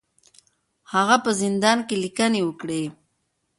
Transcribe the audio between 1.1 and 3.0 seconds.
په زندان کې لیکنې وکړې.